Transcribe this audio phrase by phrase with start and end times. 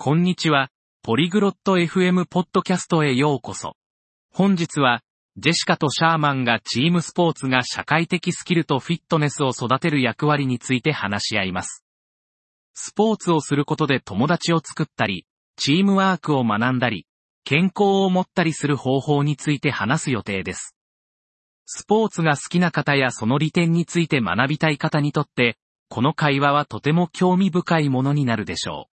[0.00, 0.70] こんにちは、
[1.02, 3.72] ポリグロット FM ポッドキャストへようこそ。
[4.32, 5.02] 本日は、
[5.36, 11.84] ジェシカとシャーマンがチームスポーツが社会的スキルとフィットネスを育てる役割について話し合います。
[12.74, 15.26] スポーツをすることで友達を作ったり、
[15.56, 17.04] チームワークを学んだり、
[17.42, 20.76] 健康を持ったりする方法について話す予定です。
[21.66, 25.58] スポーツが好きな方やその利点について学びたい方にとって、
[25.88, 28.97] この会話はとても興味深いものになるでしょう。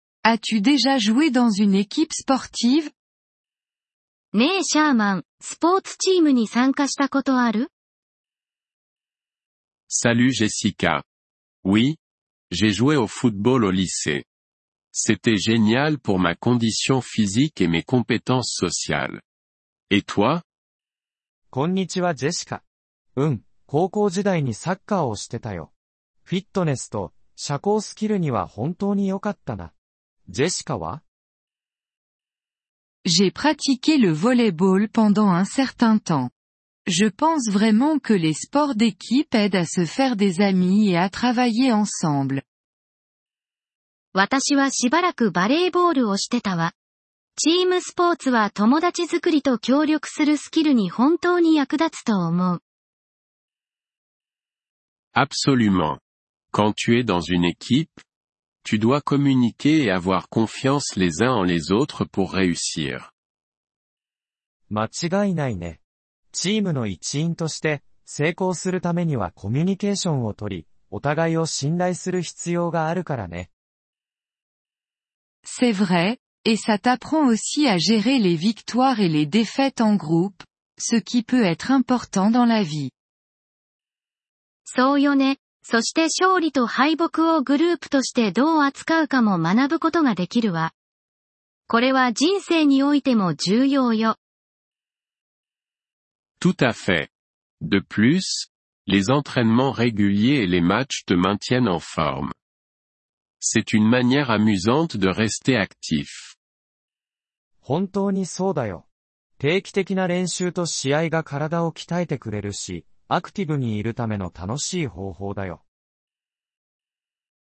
[0.23, 2.91] As-tu déjà joué dans une équipe sportive?
[4.33, 7.71] ねえシャーマン、スポーツチームに参加したことある
[9.89, 11.01] Salut Jessica.
[11.65, 11.95] Oui.
[12.51, 14.25] J'ai joué au football au lycée.
[14.91, 19.21] C'était génial pour ma condition physique et mes compétences sociales.
[19.89, 20.43] Et toi?
[21.49, 22.61] こんにちはジェシカ。
[23.15, 25.73] うん、高校時代にサッカーをしてたよ。
[26.21, 29.73] フィットネスと社交スキルには本当に良かったな。
[30.28, 31.00] Jessica
[33.04, 36.30] J'ai pratiqué le volleyball pendant un certain temps.
[36.86, 41.08] Je pense vraiment que les sports d'équipe aident à se faire des amis et à
[41.10, 42.42] travailler ensemble.
[44.12, 46.72] 私はしばらくバレーボールをしてたわ。
[47.38, 52.62] チームスポーツは友達作りと協力するスキルに本当に役立つと思う。
[55.14, 55.98] Absolument.
[56.50, 57.90] Quand tu es dans une équipe,
[58.64, 63.12] Tu dois communiquer et avoir confiance les uns en les autres pour réussir.
[64.68, 65.80] 間違いないね。
[66.32, 73.50] チームの一員として成功するためにはコミュニケーションをとり、お互いを信頼する必要があるからね。
[75.44, 80.42] C'est vrai, et ça t'apprend aussi à gérer les victoires et les défaites en groupe,
[80.78, 82.90] ce qui peut être important dans la vie.
[84.64, 85.38] そうよね。
[85.63, 90.73] そして勝利と敗北をグループとしてどう扱うかも学ぶことができるわ。
[91.67, 94.17] これは人生においても重要よ。
[96.41, 97.09] Tout à fait.
[97.61, 98.49] De plus,
[98.87, 102.31] les entraînements réguliers et les matchs te maintiennent en forme.
[103.39, 106.35] C'est une manière amusante de rester actif.
[107.59, 108.87] 本当にそうだよ。
[109.37, 112.85] 定期的な練習と試合が体を鍛えてくれるし、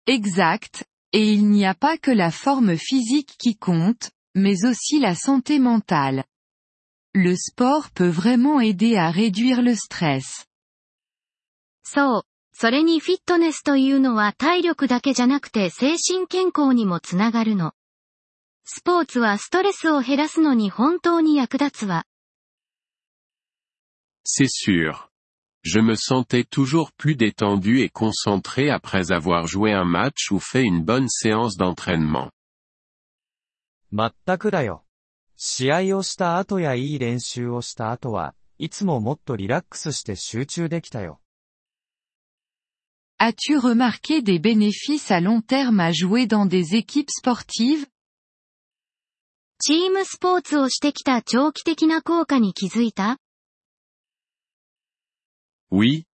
[0.06, 5.14] Exact, et il n'y a pas que la forme physique qui compte, mais aussi la
[5.14, 6.24] santé mentale.
[7.14, 10.46] Le sport peut vraiment aider à réduire le stress.
[11.84, 12.22] そう。
[12.56, 17.72] それにフィットネスというのは体力だけじゃなくて精神健康にもつながるの。
[18.64, 22.06] スポーツはストレスを減らすのに本当に役立つわ。
[24.24, 25.13] C'est sûr.
[25.63, 30.63] Je me sentais toujours plus détendu et concentré après avoir joué un match ou fait
[30.63, 32.31] une bonne séance d'entraînement.
[33.91, 34.85] 全くだよ。
[35.35, 41.19] 試合をした後やいい練習をした後は、いつももっとリラックスして集中できたよ。
[43.17, 47.87] As-tu remarqué des bénéfices à long terme à jouer dans des équipes sportives?
[49.61, 53.17] チームスポーツをしてきた長期的な効果に気づいた
[55.73, 56.05] Oui.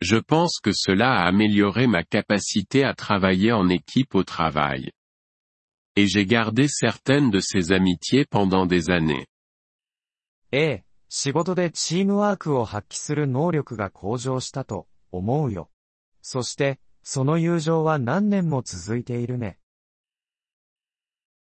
[0.00, 4.92] Je pense que cela a amélioré ma capacité à travailler en équipe au travail.
[5.96, 9.26] Et j'ai gardé certaines de ces amitiés pendant des années.
[10.50, 15.70] ええ、仕事でチームワークを発揮する能力が向上したと思うよ。
[16.22, 19.58] そして、その友情は何年も続いているね。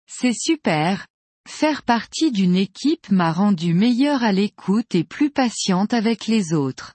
[0.08, 1.06] C'est super.
[1.48, 6.94] Faire partie d'une équipe m'a rendu meilleur à l'écoute et plus patiente avec les autres.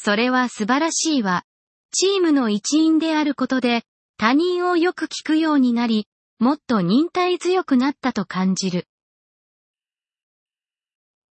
[0.00, 1.42] それは素晴らしいわ。
[1.90, 3.82] チームの一員であることで、
[4.16, 6.06] 他人をよく聞くようになり、
[6.38, 8.86] もっと忍耐強くなったと感じる。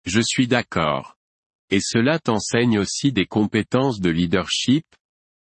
[0.06, 1.16] Je suis d'accord.
[1.70, 4.86] Et cela t'enseigne aussi des compétences de leadership,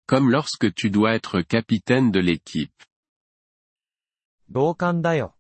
[0.07, 2.73] comme lorsque tu dois être capitaine de l'équipe.
[4.49, 5.37] 同感だよ。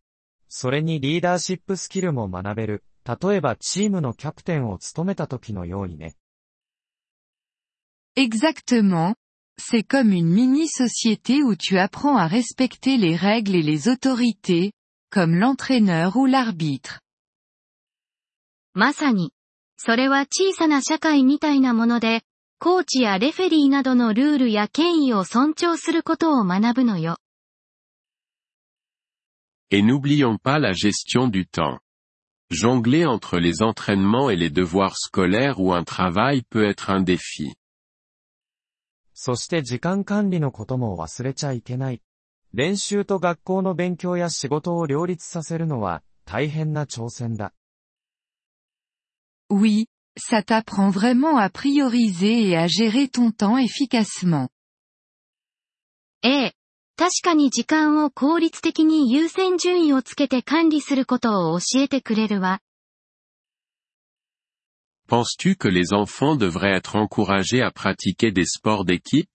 [0.51, 2.85] それにリーダーシップスキルも学べる。
[3.07, 6.15] 例えばチームのキャプテンを務めた時のようにね。
[8.16, 9.16] Exactement.
[9.58, 14.74] c'est comme une mini-société où tu apprends à respecter les règles et les autorités,
[15.10, 17.00] comme l'entraîneur ou l'arbitre.
[18.74, 19.32] まさに。
[19.78, 22.24] それは小さな社会みたいなもので、
[22.60, 27.18] コーチやレフェリーなどのルールや権威を尊重することを学ぶのよ。
[29.72, 31.80] Et n'oublions pas la gestion du temps.
[32.52, 37.54] Jongler entre les entraînements et les devoirs scolaires ou un travail peut être un défi.
[39.23, 42.01] そして時間管理のことも忘れちゃいけない。
[42.55, 47.53] 練習と学校の勉強や仕事を両立させるのは大変な挑戦だ。
[49.51, 54.49] Oui, ça t'apprend vraiment à prioriser et à gérer ton temps efficacement.
[56.23, 56.55] ええ。
[56.97, 62.63] 確かに時間を効率的に優先順位をつけて管理することを教えてくれるわ。
[65.10, 69.30] Penses-tu que les enfants devraient être encouragés à pratiquer des sports d'équipe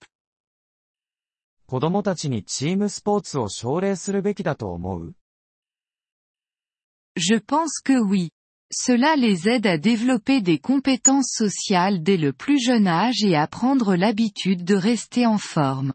[1.67, 5.15] 子供たちにチームスポーツを奨励するべきだと思う
[7.15, 8.31] Je pense que oui.
[8.73, 13.47] Cela les aide à développer des compétences sociales dès le plus jeune âge et à
[13.47, 15.93] prendre l'habitude de rester en forme.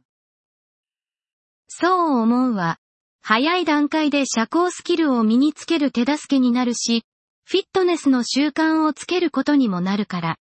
[1.68, 2.78] そう思うわ。
[3.22, 7.02] 早い段階で社交スキルを身につける手助けになるし、
[7.43, 10.37] フィットネスの習慣をつけることにもなるから。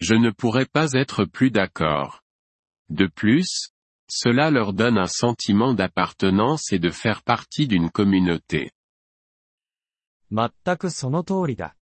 [0.00, 2.20] Je ne pourrais pas être plus d'accord.
[2.88, 3.72] De plus,
[4.08, 8.70] cela leur donne un sentiment d'appartenance et de faire partie d'une communauté.
[10.30, 11.74] 全くその通りだ。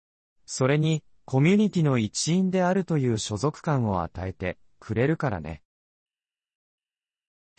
[0.44, 5.62] それに、コミュニティの一員であるという所属感を与えてくれるからね。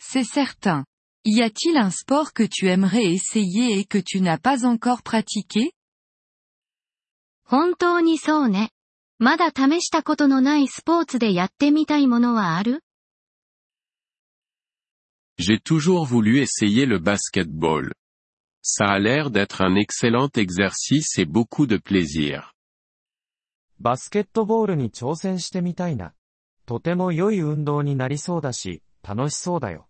[0.00, 0.84] C'est certain.
[1.30, 5.74] Y a-t-il un sport que tu aimerais essayer et que tu n'as pas encore pratiqué?
[7.44, 8.70] 本当にそうね。
[9.18, 12.82] まだ試したことのないスポーツでやってみたいものはある
[15.38, 17.92] J'ai toujours voulu essayer le basketball.
[18.62, 22.54] Ça a l'air d'être un excellent exercice et beaucoup de plaisir.
[23.78, 26.14] バスケットボールに挑戦してみたいな。
[26.64, 29.88] とても良い運動になりそうだし、楽しそうだよ。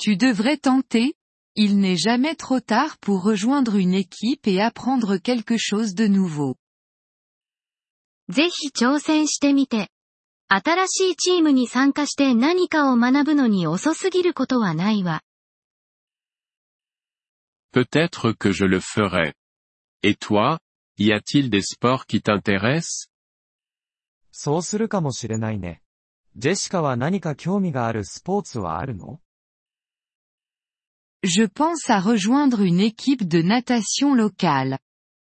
[0.00, 1.14] Tu devrais tenter.
[1.54, 6.56] Il n'est jamais trop tard pour rejoindre une équipe et apprendre quelque chose de nouveau.
[8.28, 9.88] ぜひ挑戦してみて。
[10.48, 15.22] 新しいチームに参加して何かを学ぶのに遅すぎることはないわ。
[17.72, 19.34] Peut-être que je le ferai.
[20.02, 20.60] Et toi,
[20.98, 23.10] y a-t-il des sports qui t'intéressent
[24.30, 25.82] そうするかもしれないね。
[26.36, 29.20] ジェシカは何か興味があるスポーツはあるの
[31.22, 34.78] Je pense à rejoindre une équipe de natation locale.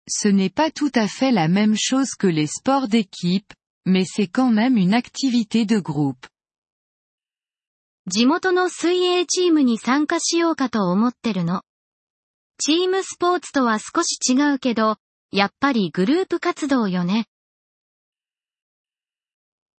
[0.10, 3.54] Ce n'est pas tout à fait la même chose que les sports d'équipe,
[3.86, 6.26] mais c'est quand même une activité de groupe.
[8.08, 11.62] 地元の水泳チームに参加しようかと思ってるの。
[12.58, 14.98] チームスポーツとは少し違うけど、
[15.32, 17.26] やっぱりグループ活動よね。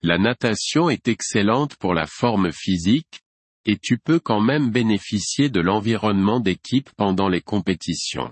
[0.02, 3.20] La natation est excellente pour la forme physique,
[3.65, 8.31] et tu peux quand même bénéficier de l'environnement d'équipe pendant les compétitions.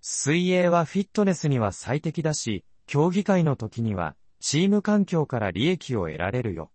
[0.00, 6.72] 水泳はフィットネスには最適だし、競技会の時には、チーム環境から利益を得られるよ。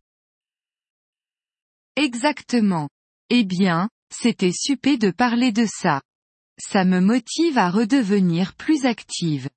[1.95, 2.89] Exactement.
[3.29, 6.01] Eh bien, c'était super de parler de ça.
[6.59, 9.49] Ça me motive à redevenir plus active.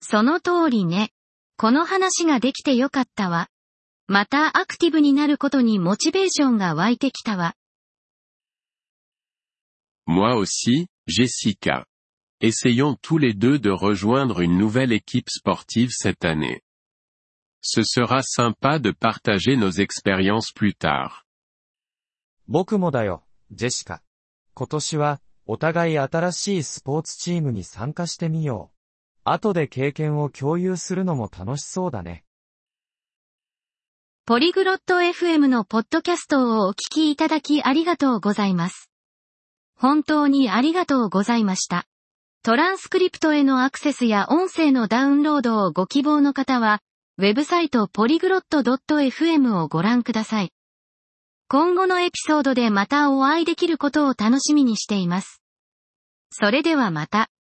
[0.00, 1.10] その通りね。
[1.56, 3.48] この話ができてよかったわ。
[4.08, 7.56] またアクティブになることにモチベーションが湧いてきたわ。
[10.06, 11.84] Moi aussi, Jessica.
[12.40, 16.60] Essayons tous les deux de rejoindre une nouvelle équipe sportive cette année.
[17.60, 21.10] Ce sera sympa de partager nos expériences plus tard.
[22.46, 24.02] 僕もだよ、ジェシカ。
[24.54, 28.76] 今年は、お互い新しいスポーツチームに参加してみよう。
[29.24, 32.25] 後で経験を共有するのも楽しそうだね。
[34.28, 38.90] ポリグロット FM のポッドキャストをお聞きいただきありがとうございます。
[39.76, 41.84] 本当にありがとうございました。
[42.42, 46.80] トランスクリプトへのアクセスや音声のダウンロードをご希望の方は、
[47.18, 50.50] ウェブサイトポリグロット .fm をご覧ください。
[51.46, 55.40] 今後のエピソードでまたお会いできることを楽しみにしています。
[56.32, 57.30] それではまた。